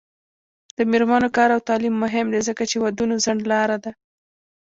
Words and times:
د 0.77 0.79
میرمنو 0.91 1.29
کار 1.37 1.49
او 1.55 1.61
تعلیم 1.69 1.95
مهم 2.03 2.27
دی 2.33 2.41
ځکه 2.49 2.63
چې 2.69 2.75
ودونو 2.83 3.15
ځنډ 3.25 3.41
لاره 3.51 3.77
ده. 3.83 3.91